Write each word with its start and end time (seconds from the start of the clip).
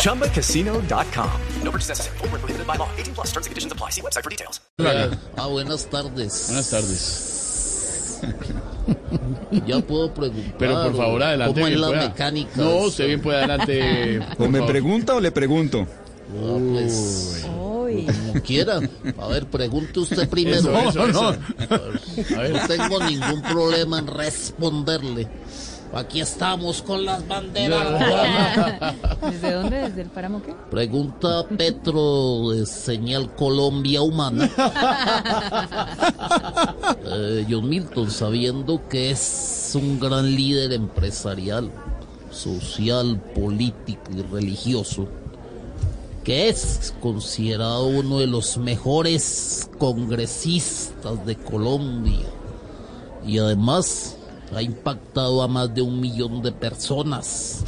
ChumbaCasino.com. 0.00 1.30
No 1.62 1.70
purchase 1.70 1.88
necessary. 1.90 2.18
Full 2.18 2.28
prohibited 2.28 2.66
by 2.66 2.76
law. 2.76 2.88
18 2.96 3.14
plus 3.14 3.28
terms 3.32 3.46
and 3.46 3.52
conditions 3.52 3.72
apply. 3.72 3.90
See 3.90 4.00
website 4.00 4.24
for 4.24 4.30
details. 4.30 4.60
Ah, 5.36 5.46
buenas 5.46 5.84
tardes. 5.88 6.46
Buenas 6.48 6.70
tardes. 6.70 7.26
Ya 9.66 9.80
puedo 9.80 10.12
preguntar. 10.12 10.54
Pero 10.58 10.82
por 10.82 10.96
favor, 10.96 11.22
adelante. 11.22 11.54
¿Cómo 11.54 11.66
es 11.68 11.78
la 11.78 11.86
pueda. 11.88 12.08
mecánica? 12.08 12.50
No, 12.56 12.76
usted 12.86 13.06
bien 13.06 13.22
puede 13.22 13.38
adelante. 13.38 14.20
¿O 14.38 14.48
me 14.48 14.62
pregunta 14.62 15.14
o 15.14 15.20
le 15.20 15.30
pregunto? 15.30 15.86
Ah, 16.36 16.58
pues, 16.72 17.44
como 17.46 18.42
quiera. 18.44 18.80
A 19.18 19.26
ver, 19.28 19.46
pregunte 19.46 20.00
usted 20.00 20.28
primero. 20.28 20.58
Eso, 20.76 20.88
eso, 20.88 21.06
no, 21.12 21.30
eso. 21.30 21.36
no. 21.70 22.36
A 22.36 22.40
ver. 22.42 22.52
No 22.52 22.66
tengo 22.66 23.04
ningún 23.04 23.42
problema 23.42 23.98
en 24.00 24.06
responderle. 24.06 25.28
Aquí 25.92 26.20
estamos 26.20 26.82
con 26.82 27.04
las 27.04 27.26
banderas. 27.26 28.94
¿Desde 29.20 29.52
dónde? 29.52 29.76
¿Desde 29.88 30.02
el 30.02 30.08
páramo 30.08 30.40
qué? 30.40 30.54
Pregunta 30.70 31.44
Petro 31.48 32.50
de 32.50 32.64
Señal 32.64 33.34
Colombia 33.34 34.02
Humana. 34.02 34.48
Eh, 37.12 37.46
John 37.48 37.68
Milton, 37.68 38.10
sabiendo 38.10 38.88
que 38.88 39.10
es 39.10 39.72
un 39.74 39.98
gran 39.98 40.34
líder 40.34 40.72
empresarial, 40.72 41.70
social, 42.30 43.20
político 43.34 44.02
y 44.16 44.22
religioso, 44.22 45.08
que 46.22 46.48
es 46.48 46.94
considerado 47.00 47.86
uno 47.86 48.18
de 48.18 48.26
los 48.26 48.58
mejores 48.58 49.68
congresistas 49.78 51.24
de 51.26 51.36
Colombia 51.36 52.26
y 53.26 53.38
además 53.38 54.16
ha 54.54 54.62
impactado 54.62 55.42
a 55.42 55.48
más 55.48 55.74
de 55.74 55.82
un 55.82 56.00
millón 56.00 56.42
de 56.42 56.52
personas 56.52 57.64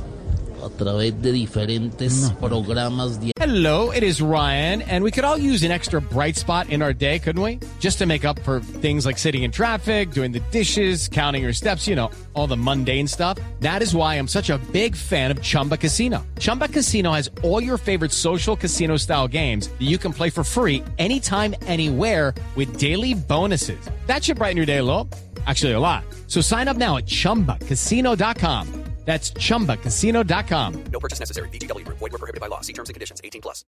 a 0.64 0.68
través 0.68 1.20
de 1.20 1.32
diferentes 1.32 2.32
programas 2.40 3.20
de 3.20 3.32
Hello, 3.40 3.90
it 3.90 4.04
is 4.04 4.22
Ryan, 4.22 4.82
and 4.82 5.02
we 5.02 5.10
could 5.10 5.24
all 5.24 5.36
use 5.36 5.64
an 5.64 5.72
extra 5.72 6.00
bright 6.00 6.36
spot 6.36 6.70
in 6.70 6.80
our 6.80 6.92
day, 6.92 7.18
couldn't 7.18 7.42
we? 7.42 7.58
Just 7.80 7.98
to 7.98 8.06
make 8.06 8.24
up 8.24 8.38
for 8.44 8.60
things 8.60 9.04
like 9.04 9.18
sitting 9.18 9.42
in 9.42 9.50
traffic, 9.50 10.12
doing 10.12 10.30
the 10.30 10.38
dishes, 10.52 11.08
counting 11.08 11.42
your 11.42 11.52
steps, 11.52 11.88
you 11.88 11.96
know, 11.96 12.10
all 12.34 12.46
the 12.46 12.56
mundane 12.56 13.08
stuff. 13.08 13.38
That 13.58 13.82
is 13.82 13.96
why 13.96 14.14
I'm 14.14 14.28
such 14.28 14.48
a 14.48 14.58
big 14.72 14.94
fan 14.94 15.32
of 15.32 15.42
Chumba 15.42 15.76
Casino. 15.76 16.24
Chumba 16.38 16.68
Casino 16.68 17.12
has 17.12 17.28
all 17.42 17.60
your 17.60 17.78
favorite 17.78 18.12
social 18.12 18.56
casino 18.56 18.96
style 18.96 19.26
games 19.26 19.68
that 19.68 19.82
you 19.82 19.98
can 19.98 20.12
play 20.12 20.30
for 20.30 20.44
free 20.44 20.84
anytime, 20.98 21.54
anywhere 21.66 22.34
with 22.54 22.76
daily 22.78 23.14
bonuses. 23.14 23.90
That 24.06 24.22
should 24.22 24.38
brighten 24.38 24.56
your 24.56 24.66
day 24.66 24.78
a 24.78 24.84
little. 24.84 25.08
Actually, 25.46 25.72
a 25.72 25.80
lot. 25.80 26.04
So 26.28 26.40
sign 26.40 26.68
up 26.68 26.76
now 26.76 26.98
at 26.98 27.06
chumbacasino.com. 27.06 28.68
That's 29.04 29.32
chumbacasino.com. 29.32 30.84
No 30.92 31.00
purchase 31.00 31.18
necessary. 31.18 31.48
VGW 31.48 31.84
Group. 31.84 31.98
Void 31.98 32.12
were 32.12 32.18
prohibited 32.18 32.40
by 32.40 32.46
law. 32.46 32.60
See 32.60 32.72
terms 32.72 32.88
and 32.88 32.94
conditions. 32.94 33.20
18 33.24 33.40
plus. 33.42 33.64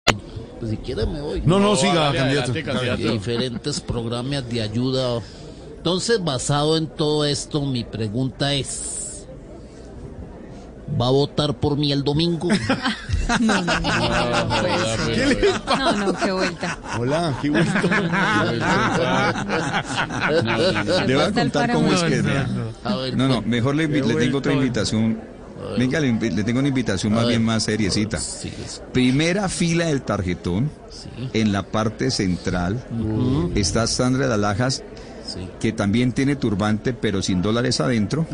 Pues 0.60 0.70
si 0.70 0.76
quiere 0.76 1.06
me 1.06 1.20
voy. 1.22 1.40
No, 1.40 1.58
no, 1.58 1.70
No, 1.70 1.76
siga, 1.76 1.94
dale, 2.12 2.18
candidato. 2.18 2.50
adelante, 2.50 2.62
candidato. 2.64 3.12
diferentes 3.14 3.80
programas 3.80 4.46
de 4.50 4.60
ayuda. 4.60 5.22
Entonces, 5.78 6.22
basado 6.22 6.76
en 6.76 6.86
todo 6.86 7.24
esto, 7.24 7.62
mi 7.64 7.82
pregunta 7.82 8.52
es, 8.52 9.26
¿va 11.00 11.06
a 11.08 11.10
votar 11.10 11.58
por 11.58 11.78
mí 11.78 11.92
el 11.92 12.05
domingo? 12.05 12.48
No, 13.40 13.62
no, 13.62 13.80
no, 13.80 14.52
no. 14.52 15.06
¿Qué 15.06 15.52
No, 15.78 15.92
no, 15.96 16.12
qué 16.14 16.33
vuelta. 16.33 16.78
Hola, 16.98 17.38
qué 17.40 17.48
gusto. 17.48 17.88
Le 21.06 21.14
voy 21.14 21.24
a 21.24 21.32
contar 21.32 21.72
cómo 21.72 21.92
es 21.92 22.02
que 22.02 22.22
No, 22.22 23.28
no, 23.28 23.34
pues, 23.36 23.46
mejor 23.46 23.74
le, 23.74 23.88
le 23.88 24.14
tengo 24.14 24.38
otra 24.38 24.52
invitación. 24.52 25.20
Venga, 25.78 26.00
le, 26.00 26.12
le 26.12 26.44
tengo 26.44 26.58
una 26.58 26.68
invitación 26.68 27.12
más 27.14 27.27
bien 27.27 27.44
más 27.44 27.62
seriecita. 27.64 28.18
Primera 28.92 29.48
fila 29.48 29.86
del 29.86 30.02
tarjetón, 30.02 30.70
en 31.32 31.52
la 31.52 31.62
parte 31.62 32.11
central, 32.11 32.82
está 33.55 33.86
Sandra 33.86 34.27
de 34.28 34.34
Alajas, 34.34 34.82
sí. 35.27 35.48
que 35.61 35.72
también 35.72 36.12
tiene 36.12 36.36
turbante, 36.36 36.92
pero 36.92 37.22
sin 37.22 37.42
dólares 37.42 37.80
adentro. 37.80 38.27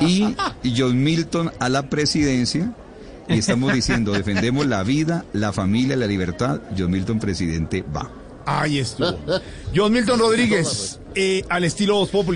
Y 0.00 0.34
John 0.76 1.02
Milton 1.02 1.52
a 1.58 1.68
la 1.68 1.88
presidencia. 1.90 2.72
Y 3.28 3.38
estamos 3.38 3.72
diciendo, 3.72 4.12
defendemos 4.12 4.66
la 4.66 4.82
vida, 4.82 5.24
la 5.32 5.52
familia, 5.52 5.96
la 5.96 6.06
libertad. 6.06 6.60
John 6.76 6.90
Milton, 6.90 7.18
presidente, 7.18 7.84
va. 7.94 8.10
Ahí 8.44 8.78
estuvo. 8.78 9.18
John 9.74 9.92
Milton 9.92 10.18
Rodríguez, 10.18 11.00
eh, 11.14 11.44
al 11.48 11.64
estilo 11.64 11.96
Voz 11.96 12.10
Populi. 12.10 12.35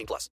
18 0.00 0.06
plus. 0.06 0.28